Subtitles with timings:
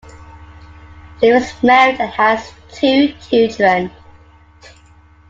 [1.19, 3.91] Steve is married and has two children.